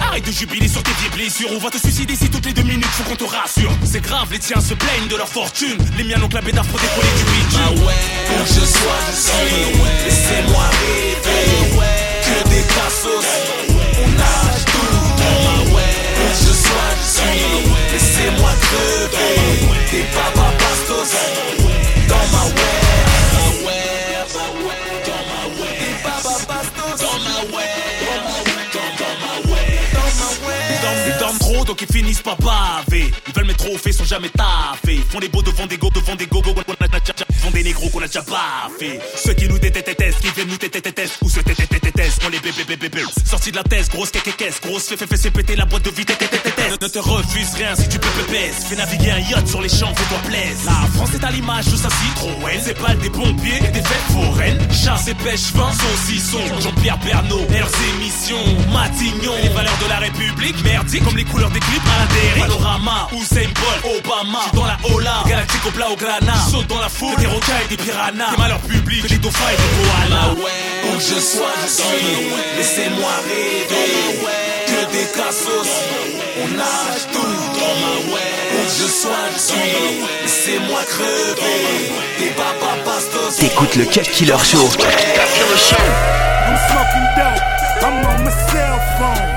Arrête 0.00 0.26
de 0.26 0.32
jubiler 0.32 0.66
sur 0.66 0.82
tes 0.82 0.90
vieilles 0.98 1.10
blessures. 1.10 1.50
On 1.52 1.58
va 1.58 1.70
te 1.70 1.78
suicider 1.78 2.16
si 2.16 2.28
toutes 2.28 2.46
les 2.46 2.52
deux 2.52 2.64
minutes, 2.64 2.86
faut 2.86 3.04
qu'on 3.04 3.14
te 3.14 3.22
rassure. 3.22 3.70
C'est 3.84 4.00
grave, 4.00 4.26
les 4.32 4.38
tiens 4.40 4.60
se 4.60 4.74
plaignent 4.74 5.06
de 5.08 5.14
leur 5.14 5.28
fortune. 5.28 5.78
Les 5.96 6.02
miens 6.02 6.18
n'ont 6.18 6.28
que 6.28 6.34
la 6.34 6.40
bédard 6.40 6.66
pour 6.66 6.80
décoller 6.80 7.08
du 7.16 7.22
bitume. 7.22 7.60
Ah 7.64 7.70
ouais, 7.70 7.94
que 8.26 8.44
je 8.52 8.64
sois, 8.66 8.98
je 9.10 9.16
suis. 9.16 9.78
Laissez-moi 10.06 10.64
rêver. 10.80 11.46
Que 12.24 12.48
des 12.48 12.64
cassos, 12.66 13.30
on 14.02 14.08
nage 14.08 14.64
tout 14.66 14.92
ma 15.06 15.56
way. 15.72 15.94
Où 16.18 16.26
que 16.26 16.34
je 16.34 16.52
sois, 16.52 16.90
je 16.98 17.06
suis. 17.20 17.46
Laissez-moi 17.92 18.50
crever. 18.60 19.38
Des 19.92 20.06
papas 20.14 20.52
bastos 20.58 21.14
dans 22.08 22.26
ma 22.32 22.42
way. 22.44 22.82
Dans 24.34 24.54
ma 24.66 24.87
donc 31.68 31.82
ils 31.82 31.94
finissent 31.94 32.22
pas 32.22 32.34
baver 32.36 33.10
Ils 33.26 33.34
veulent 33.34 33.46
mes 33.46 33.54
trophées 33.54 33.92
sans 33.92 34.04
jamais 34.04 34.30
taffer 34.30 34.94
Ils 34.94 35.02
font 35.02 35.20
des 35.20 35.28
beaux 35.28 35.42
devant 35.42 35.66
des 35.66 35.76
go 35.76 35.90
devant 35.90 36.16
des 36.16 36.26
go 36.26 36.40
go 36.40 36.54
déjà 36.54 37.12
devant 37.28 37.50
des 37.50 37.62
négros 37.62 37.90
qu'on 37.90 38.00
a 38.00 38.06
déjà 38.06 38.22
baffé 38.22 38.98
Ceux 39.14 39.34
qui 39.34 39.48
nous 39.48 39.58
détestent 39.58 40.20
qui 40.20 40.30
viennent 40.30 40.48
nous 40.48 40.56
détestent 40.56 41.18
ou 41.20 41.28
se 41.28 41.40
détestent 41.40 42.22
on 42.24 42.30
les 42.30 42.40
bébés 42.40 42.64
bébés 42.66 42.88
bébés 42.88 43.04
Sorti 43.24 43.50
de 43.50 43.56
la 43.56 43.64
thèse 43.64 43.90
grosse 43.90 44.10
caisse 44.10 44.60
grosse 44.62 44.88
fait 44.88 44.96
fait 44.96 45.16
fait 45.16 45.30
péter 45.30 45.56
la 45.56 45.66
boîte 45.66 45.84
de 45.84 45.90
vitesse 45.90 46.16
ne 46.80 46.88
te 46.88 46.98
refuse 46.98 47.54
rien 47.56 47.74
si 47.74 47.88
tu 47.88 47.98
peux 47.98 48.08
pépès 48.08 48.50
Fais 48.68 48.76
naviguer 48.76 49.10
un 49.10 49.18
yacht 49.18 49.46
sur 49.46 49.60
les 49.60 49.68
champs 49.68 49.94
fais-toi 49.94 50.18
plaise 50.26 50.64
La 50.64 50.86
France 50.94 51.10
est 51.14 51.24
à 51.24 51.30
l'image 51.30 51.66
de 51.66 51.76
sa 51.76 51.88
Citroën 51.90 52.60
C'est 52.62 52.78
pas 52.78 52.94
des 52.94 53.10
pompiers 53.10 53.58
et 53.58 53.70
des 53.70 53.82
fêtes 53.82 54.12
foraines. 54.12 54.58
Chasse 54.72 55.08
et 55.08 55.14
pêche 55.14 55.52
vin 55.54 55.70
saucisson. 55.72 56.40
Jean-Pierre 56.60 56.98
Bernot 56.98 57.46
et 57.50 57.58
leurs 57.58 57.70
émissions 57.94 58.44
Matignon. 58.72 59.34
Les 59.42 59.48
valeurs 59.50 59.78
de 59.82 59.88
la 59.88 59.98
République 59.98 60.62
merdique 60.64 61.04
comme 61.04 61.16
les 61.16 61.24
couleurs 61.24 61.50
des 61.50 61.60
clips 61.60 61.82
à 61.86 62.40
Panorama 62.40 63.08
Usain 63.12 63.48
Bolt 63.54 63.98
Obama. 63.98 64.38
J'suis 64.46 64.58
dans 64.58 64.66
la 64.66 64.78
Ola 64.94 65.24
Galactique 65.26 65.66
au 65.66 65.70
plat 65.70 65.90
au 65.90 65.96
grana 65.96 66.34
Saute 66.50 66.66
dans 66.66 66.80
la 66.80 66.88
foule 66.88 67.16
Des 67.16 67.26
requins 67.26 67.60
et 67.64 67.68
des 67.68 67.82
piranhas. 67.82 68.30
Des 68.30 68.36
malheurs 68.38 68.60
publics 68.60 69.08
des 69.08 69.18
dauphins 69.18 69.50
et 69.52 69.56
des 69.56 69.88
koalas. 69.88 70.32
Où 70.32 70.96
que 70.96 71.02
je 71.02 71.20
sois 71.20 71.54
je 71.62 71.82
suis. 71.82 72.56
Laissez-moi 72.56 73.10
rêver 73.28 74.57
des 74.92 75.06
cassos 75.16 75.72
On 76.42 76.48
nage 76.56 77.04
tout 77.12 77.34
dans 77.58 77.76
ma 77.82 78.14
way 78.14 78.32
Où 78.54 78.64
que 78.64 78.72
je 78.82 78.88
sois 78.88 79.26
je 79.34 79.38
suis 79.38 80.04
Laissez-moi 80.22 80.80
crever 80.84 81.92
Des 82.18 82.30
papas 82.30 82.78
bastos 82.84 83.36
T'écoutes 83.38 83.76
le 83.76 83.84
Cut 83.84 84.08
Killer 84.12 84.38
Show. 84.44 84.68
I'm 86.48 86.56
smoking 86.68 87.08
dope. 87.16 87.42
I'm 87.82 87.96
on 88.06 88.24
my 88.24 88.30
cell 88.50 88.78
phone. 88.98 89.28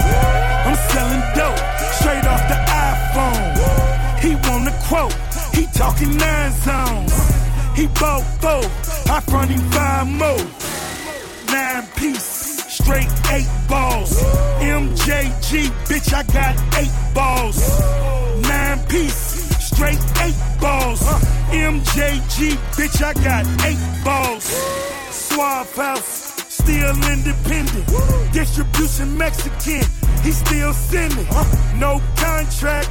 I'm 0.65 0.77
selling 0.89 1.23
dope 1.35 1.59
straight 1.99 2.25
off 2.25 2.43
the 2.47 2.57
iPhone. 2.89 3.51
He 4.23 4.35
want 4.47 4.67
a 4.67 4.73
quote. 4.87 5.13
He 5.53 5.65
talking 5.77 6.15
nine 6.17 6.51
zones. 6.63 7.13
He 7.75 7.87
bought 7.99 8.23
four. 8.41 8.63
I 9.13 9.19
front 9.21 9.51
him 9.51 9.61
five 9.71 10.07
more. 10.07 10.45
Nine 11.51 11.85
piece, 11.95 12.40
straight 12.91 13.31
eight 13.31 13.49
balls. 13.69 14.21
MJG, 14.59 15.69
bitch, 15.87 16.13
I 16.13 16.23
got 16.33 16.55
eight 16.77 16.91
balls. 17.13 17.57
Nine 18.41 18.79
piece, 18.87 19.47
straight 19.67 20.03
eight 20.21 20.35
balls. 20.59 21.01
MJG, 21.51 22.57
bitch, 22.75 23.01
I 23.01 23.13
got 23.23 23.45
eight 23.65 24.03
balls. 24.03 24.43
Swab 25.09 25.67
House, 25.67 26.43
still 26.49 26.95
independent. 27.13 27.87
Distribution 28.33 29.17
Mexican, 29.17 29.83
he 30.23 30.31
still 30.31 30.73
sending. 30.73 31.27
No 31.79 32.01
contract, 32.17 32.89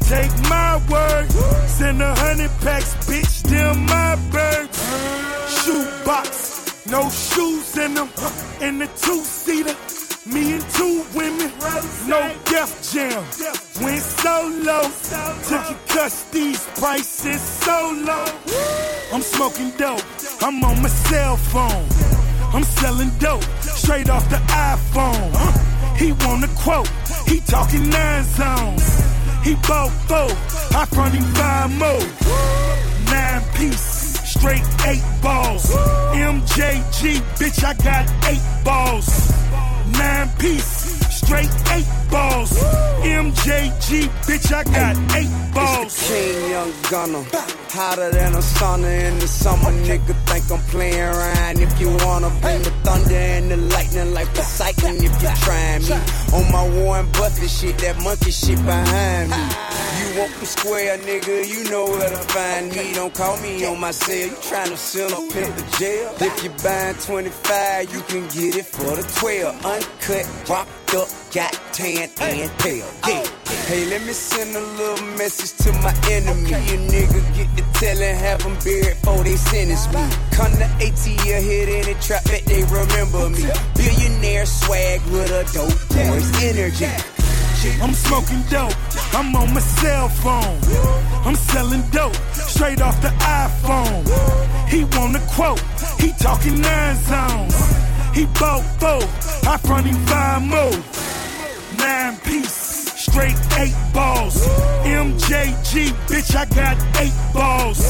take 0.00 0.32
my 0.50 0.80
word. 0.90 1.30
Send 1.68 2.02
a 2.02 2.14
hundred 2.16 2.50
packs, 2.62 2.94
bitch, 3.06 3.42
them 3.42 3.86
my 3.86 4.16
birds. 4.32 4.78
Shoe 5.62 5.86
box, 6.04 6.55
no 6.90 7.08
shoes 7.10 7.76
in 7.76 7.94
them. 7.94 8.08
In 8.60 8.78
the 8.78 8.86
two 8.86 9.20
seater, 9.22 9.74
me 10.26 10.54
and 10.54 10.64
two 10.70 11.04
women. 11.14 11.50
No 12.06 12.20
Def 12.44 12.70
Jam, 12.92 13.22
went 13.82 14.02
solo. 14.02 14.82
Took 15.48 15.86
cuss, 15.88 16.24
these 16.30 16.66
prices 16.78 17.40
so 17.40 17.94
low. 18.04 18.26
I'm 19.12 19.22
smoking 19.22 19.70
dope, 19.78 20.02
I'm 20.42 20.62
on 20.64 20.82
my 20.82 20.88
cell 20.88 21.36
phone. 21.36 21.86
I'm 22.54 22.64
selling 22.64 23.10
dope 23.18 23.44
straight 23.60 24.08
off 24.08 24.28
the 24.30 24.36
iPhone. 24.36 25.96
He 25.96 26.12
want 26.12 26.44
a 26.44 26.48
quote, 26.56 26.88
he 27.26 27.40
talking 27.40 27.88
nine 27.90 28.24
zones. 28.24 28.84
He 29.42 29.54
bought 29.66 29.90
four, 30.08 30.30
I 30.76 30.84
front 30.86 31.14
him 31.14 31.24
five 31.34 31.70
more. 31.78 32.06
Nine 33.10 33.42
piece, 33.54 34.05
straight 34.38 34.62
eight 34.86 35.02
balls. 35.22 35.64
MJG, 36.14 37.20
bitch, 37.38 37.64
I 37.64 37.74
got 37.82 38.04
eight 38.30 38.64
balls. 38.64 39.08
Nine 39.98 40.28
piece, 40.38 40.66
straight 41.16 41.50
eight 41.72 41.86
balls. 42.10 42.52
MJG, 43.02 44.08
bitch, 44.26 44.52
I 44.52 44.64
got 44.64 44.96
eight 45.16 45.54
balls. 45.54 45.86
It's 45.86 46.08
the 46.08 46.14
King 46.14 46.50
Young 46.50 46.72
Gunner. 46.90 47.24
Hotter 47.70 48.10
than 48.10 48.34
a 48.34 48.38
sauna 48.38 49.08
in 49.08 49.18
the 49.18 49.28
summer. 49.28 49.70
Nigga 49.84 50.14
think 50.26 50.50
I'm 50.50 50.60
playing 50.70 50.98
around. 50.98 51.60
If 51.60 51.78
you 51.80 51.88
wanna 52.04 52.30
bring 52.40 52.62
the 52.62 52.70
thunder 52.84 53.14
and 53.14 53.50
the 53.50 53.56
lightning 53.56 54.14
like 54.14 54.28
Poseidon, 54.34 54.96
if 54.96 55.22
you 55.22 55.28
trying 55.44 55.82
me. 55.82 55.96
On 56.32 56.50
my 56.50 56.66
Warren 56.78 57.06
Buffett 57.12 57.50
shit, 57.50 57.78
that 57.78 58.00
monkey 58.02 58.30
shit 58.30 58.56
behind 58.64 59.30
me. 59.30 59.42
You 59.98 60.20
want 60.20 60.32
the 60.40 60.46
square, 60.46 60.98
nigga, 60.98 61.46
you 61.46 61.70
know 61.70 61.84
where 61.84 62.08
to 62.08 62.16
find 62.32 62.70
me. 62.70 62.94
Don't 62.94 63.12
call 63.14 63.36
me 63.40 63.64
on 63.66 63.78
my 63.78 63.90
cell. 63.90 64.16
You 64.16 64.36
tryna 64.48 64.76
send 64.76 65.12
a 65.12 65.20
pimp 65.32 65.54
to 65.56 65.78
jail. 65.78 66.14
If 66.18 66.44
you 66.44 66.50
buying 66.64 66.96
25, 66.96 67.92
you 67.92 68.00
can 68.02 68.22
get 68.28 68.56
it 68.56 68.66
for 68.66 68.96
the 68.96 69.04
12. 69.20 69.66
Uncut, 69.66 70.48
rocked 70.48 70.94
up, 70.94 71.08
got 71.36 71.52
tan 71.70 72.08
and 72.18 72.58
pale. 72.58 72.88
Oh. 73.04 73.08
Yeah. 73.12 73.28
Hey, 73.68 73.84
let 73.90 74.00
me 74.06 74.12
send 74.14 74.56
a 74.56 74.60
little 74.80 75.06
message 75.18 75.52
to 75.64 75.72
my 75.84 75.92
enemy. 76.08 76.48
You 76.48 76.78
nigga 76.88 77.20
get 77.36 77.48
to 77.58 77.64
tellin', 77.78 78.16
have 78.16 78.42
them 78.42 78.56
buried 78.64 78.96
before 78.96 79.22
they 79.22 79.36
sentence 79.36 79.86
me. 79.92 80.00
Come 80.32 80.52
to 80.52 80.68
ATL, 80.80 81.42
hit 81.42 81.68
in 81.68 81.84
the 81.92 81.94
trap, 82.00 82.24
bet 82.24 82.42
they 82.46 82.64
remember 82.64 83.28
me. 83.28 83.44
Billionaire 83.76 84.46
swag 84.46 85.02
with 85.12 85.30
a 85.30 85.44
dope 85.52 85.76
boy's 85.92 86.30
energy. 86.42 86.88
I'm 87.82 87.92
smoking 87.92 88.42
dope. 88.48 88.72
I'm 89.12 89.36
on 89.36 89.52
my 89.52 89.60
cell 89.60 90.08
phone. 90.08 90.56
I'm 91.26 91.36
selling 91.36 91.84
dope 91.90 92.16
straight 92.32 92.80
off 92.80 92.98
the 93.02 93.12
iPhone. 93.44 94.00
He 94.68 94.84
want 94.96 95.16
a 95.16 95.22
quote. 95.36 95.60
He 96.00 96.12
talking 96.12 96.62
nine 96.62 96.96
zones. 97.04 97.56
He 98.14 98.24
bought 98.40 98.64
four. 98.80 99.04
I 99.50 99.58
front 99.58 99.86
him 99.86 99.96
five 100.06 100.42
more. 100.42 101.15
Nine 101.86 102.16
piece, 102.16 102.90
straight 102.98 103.38
eight 103.58 103.76
balls. 103.94 104.44
MJG, 104.82 105.92
bitch, 106.10 106.34
I 106.34 106.44
got 106.46 106.76
eight 106.98 107.14
balls. 107.32 107.80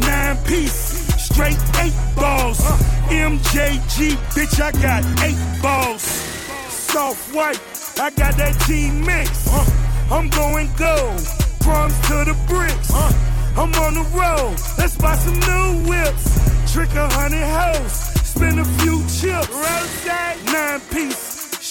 Nine 0.00 0.36
piece, 0.38 1.06
straight 1.22 1.62
eight 1.78 1.94
balls. 2.16 2.58
MJG, 3.06 4.16
bitch, 4.34 4.60
I 4.60 4.72
got 4.82 5.04
eight 5.22 5.62
balls. 5.62 6.02
Soft 6.68 7.32
white, 7.32 7.60
I 8.00 8.10
got 8.10 8.36
that 8.38 8.60
team 8.66 9.06
mix. 9.06 9.46
Uh, 9.46 9.70
I'm 10.10 10.28
going 10.28 10.68
gold, 10.76 11.22
crumbs 11.62 11.96
to 12.08 12.24
the 12.26 12.36
bricks. 12.48 12.90
Uh. 12.92 13.32
I'm 13.54 13.72
on 13.74 13.94
the 13.94 14.06
road, 14.16 14.56
let's 14.78 14.96
buy 14.96 15.14
some 15.14 15.38
new 15.38 15.88
whips. 15.88 16.72
Trick 16.72 16.92
a 16.94 17.06
hundred 17.08 17.46
hoes, 17.46 17.92
spend 18.26 18.58
a 18.58 18.64
few 18.80 18.98
chips. 19.06 19.48
Nine 20.52 20.80
piece, 20.90 21.31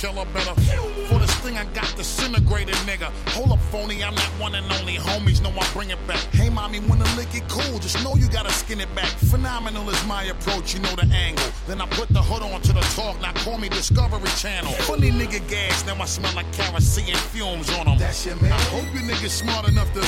Killer 0.00 0.24
better. 0.32 0.54
For 1.08 1.18
this 1.18 1.34
thing, 1.40 1.58
I 1.58 1.64
got 1.74 1.94
disintegrated, 1.94 2.74
nigga. 2.88 3.12
Hold 3.34 3.52
up, 3.52 3.60
phony, 3.70 4.02
I'm 4.02 4.14
that 4.14 4.32
one 4.40 4.54
and 4.54 4.64
only. 4.80 4.94
Homies 4.94 5.42
know 5.42 5.50
I 5.50 5.70
bring 5.74 5.90
it 5.90 5.98
back. 6.06 6.24
Hey, 6.32 6.48
mommy, 6.48 6.80
when 6.80 6.98
the 6.98 7.04
lick 7.16 7.34
it 7.34 7.46
cool, 7.50 7.78
just 7.78 8.02
know 8.02 8.14
you 8.16 8.26
gotta 8.30 8.50
skin 8.50 8.80
it 8.80 8.88
back. 8.94 9.10
Phenomenal 9.28 9.90
is 9.90 10.06
my 10.06 10.22
approach, 10.24 10.72
you 10.72 10.80
know 10.80 10.96
the 10.96 11.04
angle. 11.12 11.44
Then 11.66 11.82
I 11.82 11.86
put 11.86 12.08
the 12.08 12.22
hood 12.22 12.42
on 12.42 12.62
to 12.62 12.72
the 12.72 12.80
talk, 12.96 13.20
now 13.20 13.34
call 13.44 13.58
me 13.58 13.68
Discovery 13.68 14.30
Channel. 14.38 14.72
Funny 14.88 15.10
nigga 15.10 15.46
gas, 15.50 15.84
now 15.84 16.00
I 16.00 16.06
smell 16.06 16.34
like 16.34 16.50
kerosene 16.54 17.14
fumes 17.14 17.68
on 17.76 17.84
them. 17.84 17.98
That's 17.98 18.24
your 18.24 18.36
man. 18.36 18.52
I 18.52 18.62
hope 18.72 18.88
you 18.94 19.00
niggas 19.00 19.28
smart 19.28 19.68
enough 19.68 19.92
to 19.92 20.00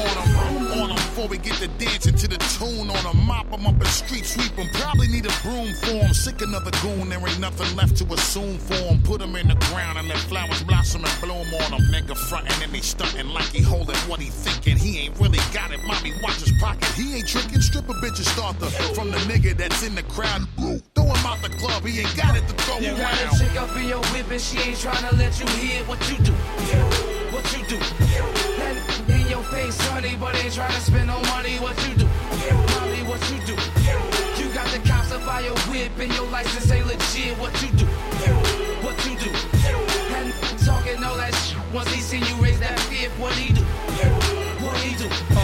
on 0.00 0.14
them, 0.16 0.80
on 0.80 0.88
them 0.88 0.96
before 0.96 1.28
we 1.28 1.36
get 1.38 1.54
to 1.60 1.68
dancing 1.76 2.16
to 2.16 2.28
the 2.28 2.38
tune 2.56 2.88
on 2.90 3.02
them. 3.04 3.18
Mop 3.26 3.50
them 3.50 3.66
up 3.66 3.74
and 3.76 3.86
street 3.88 4.24
sweep 4.24 4.54
them. 4.56 4.68
Probably 4.74 5.08
need 5.08 5.26
a 5.26 5.34
broom 5.42 5.74
for 5.74 5.90
for 5.90 6.04
'em. 6.06 6.14
Sick 6.14 6.40
another 6.42 6.70
goon, 6.82 7.08
there 7.08 7.18
ain't 7.26 7.40
nothing 7.40 7.74
left 7.76 7.96
to 7.98 8.04
assume 8.14 8.58
for 8.58 8.74
'em. 8.74 9.02
Put 9.02 9.20
'em 9.22 9.34
in 9.36 9.48
the 9.48 9.54
ground 9.68 9.98
and 9.98 10.08
let 10.08 10.18
flowers 10.30 10.62
blossom 10.62 11.04
and 11.04 11.20
bloom 11.20 11.46
on 11.62 11.74
'em. 11.74 11.82
Nigga 11.92 12.16
frontin' 12.16 12.62
and 12.62 12.72
he 12.74 12.80
stuntin' 12.80 13.32
like 13.32 13.50
he 13.52 13.62
holding 13.62 13.96
what 14.08 14.20
he 14.20 14.30
thinking. 14.30 14.76
He 14.76 14.98
ain't 15.00 15.18
really 15.18 15.40
got 15.52 15.72
it. 15.72 15.80
Mommy, 15.84 16.12
watch 16.22 16.40
his 16.40 16.52
pocket. 16.60 16.88
He 16.96 17.16
ain't 17.16 17.26
tricking. 17.28 17.60
Stripper 17.60 17.94
bitches 17.94 18.28
start 18.32 18.58
the 18.60 18.70
from 18.94 19.10
the 19.10 19.18
nigga 19.30 19.56
that's 19.56 19.82
in 19.82 19.94
the 19.94 20.02
crowd. 20.04 20.46
Throw 20.94 21.04
him 21.14 21.26
out 21.26 21.42
the 21.42 21.50
club. 21.50 21.84
He 21.84 22.00
ain't 22.00 22.16
got 22.16 22.36
it 22.36 22.46
to 22.48 22.54
throw 22.64 22.78
You 22.78 22.96
got 22.96 23.12
around. 23.20 23.34
a 23.34 23.38
chick 23.38 23.60
up 23.60 23.76
in 23.76 23.88
your 23.88 24.02
whip 24.12 24.30
and 24.30 24.40
she 24.40 24.58
ain't 24.58 24.78
tryna 24.78 25.16
let 25.18 25.38
you 25.40 25.46
hear 25.58 25.84
what 25.84 25.98
you 26.08 26.16
do. 26.18 26.32
What 27.32 27.44
you 27.56 27.64
do. 27.66 28.39
Face, 29.70 29.88
honey, 29.88 30.16
but 30.18 30.34
ain't 30.34 30.52
tryna 30.52 30.80
spend 30.80 31.06
no 31.06 31.20
money. 31.30 31.54
What 31.58 31.76
you 31.86 31.94
do. 31.94 32.06
Mommy, 32.74 33.02
what 33.06 33.22
you 33.30 33.38
do. 33.46 33.54
You 34.40 34.52
got 34.52 34.66
the 34.72 34.80
cops 34.88 35.12
up 35.12 35.24
by 35.24 35.40
your 35.40 35.56
whip 35.70 35.92
and 35.98 36.12
your 36.14 36.26
license 36.26 36.70
ain't 36.72 36.86
legit. 36.86 37.38
What 37.38 37.52
you 37.62 37.68
do. 37.78 37.86
What 38.82 38.96
you 39.06 39.16
do. 39.18 39.30
And 40.16 40.32
talking 40.64 41.04
all 41.04 41.16
that 41.16 41.34
shit. 41.34 41.58
Once 41.72 41.92
he 41.92 42.00
seen 42.00 42.24
you 42.24 42.34
raise 42.42 42.58
that 42.60 42.78
fifth, 42.80 43.16
what 43.20 43.32
he 43.34 43.52
do. 43.52 43.62
What 44.64 44.76
he 44.78 44.96
do. 44.96 45.39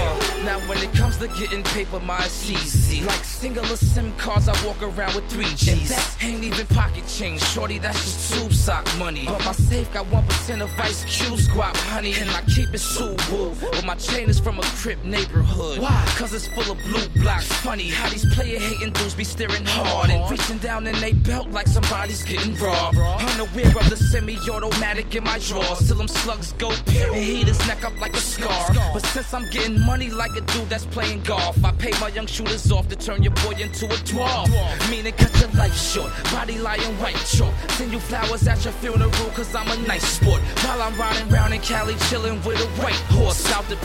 Now 0.46 0.60
when 0.68 0.78
it 0.78 0.92
comes 0.92 1.16
to 1.16 1.26
getting 1.26 1.64
paper, 1.64 1.98
my 1.98 2.24
easy. 2.24 3.02
Like 3.02 3.24
singular 3.24 3.74
SIM 3.74 4.12
cards, 4.16 4.48
I 4.48 4.54
walk 4.64 4.80
around 4.80 5.16
with 5.16 5.28
three 5.28 5.52
G's. 5.56 5.88
That 5.88 6.16
ain't 6.22 6.44
even 6.44 6.64
pocket 6.68 7.02
change, 7.08 7.42
shorty. 7.42 7.80
That's 7.80 8.00
just 8.04 8.32
tube 8.32 8.52
sock 8.52 8.86
money. 8.96 9.24
But 9.26 9.44
my 9.44 9.50
safe 9.50 9.92
got 9.92 10.06
one 10.06 10.24
percent 10.24 10.62
of 10.62 10.70
Ice 10.78 11.04
Cube 11.04 11.40
squat, 11.40 11.76
honey, 11.76 12.14
and 12.14 12.30
I 12.30 12.42
keep 12.42 12.68
it 12.68 12.80
Subaru. 12.80 13.60
But 13.60 13.84
my 13.84 13.96
chain 13.96 14.30
is 14.30 14.38
from 14.38 14.60
a 14.60 14.62
crip 14.62 15.04
neighborhood. 15.04 15.80
Why? 15.80 16.04
Cause 16.16 16.32
it's 16.32 16.46
full 16.46 16.70
of 16.70 16.78
blue 16.84 17.08
blocks. 17.20 17.48
Funny 17.64 17.90
how 17.90 18.08
these 18.08 18.24
player 18.32 18.60
hating 18.60 18.92
dudes 18.92 19.16
be 19.16 19.24
staring 19.24 19.64
hard 19.64 20.10
and 20.10 20.30
reaching 20.30 20.58
down 20.58 20.86
in 20.86 20.94
they 21.00 21.12
belt 21.12 21.48
like 21.50 21.66
somebody's 21.66 22.22
getting 22.22 22.54
robbed. 22.58 22.96
Unaware 22.98 23.66
of 23.66 23.90
the 23.90 23.96
semi-automatic 23.96 25.12
in 25.12 25.24
my 25.24 25.40
drawers, 25.40 25.88
till 25.88 25.96
them 25.96 26.06
slugs 26.06 26.52
go 26.52 26.70
and 26.70 27.16
heat 27.16 27.48
his 27.48 27.58
neck 27.66 27.84
up 27.84 28.00
like 28.00 28.14
a 28.14 28.20
scar. 28.20 28.68
But 28.92 29.04
since 29.06 29.34
I'm 29.34 29.50
getting 29.50 29.80
money 29.80 30.08
like 30.08 30.35
a 30.36 30.40
dude 30.52 30.68
that's 30.68 30.84
playing 30.86 31.22
golf, 31.22 31.62
I 31.64 31.72
pay 31.72 31.92
my 32.00 32.08
young 32.08 32.26
shooters 32.26 32.70
off 32.70 32.88
to 32.88 32.96
turn 32.96 33.22
your 33.22 33.32
boy 33.44 33.52
into 33.58 33.86
a 33.86 33.98
dwarf. 34.04 34.48
Meaning 34.90 35.12
cut 35.14 35.32
your 35.40 35.50
life 35.50 35.76
short, 35.76 36.10
body 36.32 36.58
lying 36.58 36.94
white 37.00 37.16
chalk. 37.16 37.54
Send 37.70 37.92
you 37.92 37.98
flowers 37.98 38.46
at 38.46 38.62
your 38.64 38.72
funeral 38.74 39.10
cause 39.34 39.54
I'm 39.54 39.68
a 39.68 39.76
nice 39.86 40.04
sport. 40.04 40.40
While 40.64 40.82
I'm 40.82 40.94
riding 40.96 41.28
round 41.28 41.54
in 41.54 41.60
Cali 41.60 41.94
chilling 42.08 42.36
with 42.44 42.60
a 42.60 42.68
white 42.82 43.00
horse 43.16 43.50
out 43.52 43.64
the 43.68 43.76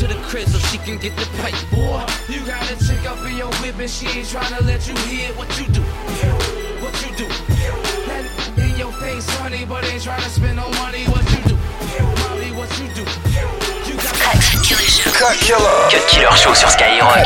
to 0.00 0.06
the 0.06 0.18
crib 0.26 0.48
so 0.48 0.58
she 0.70 0.78
can 0.78 0.98
get 0.98 1.16
the 1.16 1.26
pipe. 1.38 1.54
Boy, 1.70 2.04
you 2.32 2.44
got 2.46 2.62
a 2.70 2.76
chick 2.86 3.04
up 3.06 3.18
in 3.26 3.36
your 3.36 3.52
whip 3.60 3.78
and 3.78 3.90
she 3.90 4.06
ain't 4.06 4.26
tryna 4.26 4.64
let 4.66 4.86
you 4.88 4.96
hear 5.06 5.28
what 5.34 5.48
you 5.58 5.66
do. 5.72 5.82
What 6.82 6.94
you 7.04 7.14
do. 7.16 7.28
That 8.08 8.24
in 8.58 8.76
your 8.78 8.92
face, 8.92 9.28
honey, 9.38 9.64
but 9.64 9.84
ain't 9.84 10.02
tryna 10.02 10.28
spend 10.28 10.56
no 10.56 10.68
money. 10.82 11.04
What 11.04 11.24
you 11.30 11.42
do. 11.50 11.56
Mommy, 12.22 12.50
what 12.56 12.70
you 12.80 12.88
do. 12.94 13.59
Cut 14.32 15.36
Killer 15.40 15.90
Show. 15.90 15.98
Killer. 16.06 16.36
Sur 16.54 16.70
Skyrock. 16.70 17.18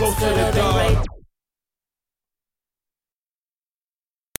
Close 0.00 0.14
to 0.14 0.24
the 0.24 0.98
rape. 0.98 1.09